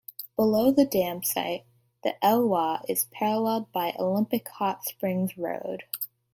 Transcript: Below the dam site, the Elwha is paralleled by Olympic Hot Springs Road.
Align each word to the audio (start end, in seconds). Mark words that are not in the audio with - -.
Below 0.35 0.71
the 0.71 0.85
dam 0.87 1.21
site, 1.21 1.63
the 2.01 2.15
Elwha 2.25 2.81
is 2.89 3.05
paralleled 3.11 3.71
by 3.71 3.95
Olympic 3.99 4.47
Hot 4.47 4.83
Springs 4.83 5.37
Road. 5.37 5.83